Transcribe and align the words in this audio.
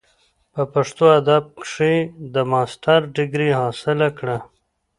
پۀ 0.53 0.63
پښتو 0.73 1.05
ادب 1.19 1.43
کښې 1.65 1.93
د 2.33 2.35
ماسټر 2.51 2.99
ډګري 3.15 3.49
حاصله 3.59 4.07
کړه۔ 4.17 4.37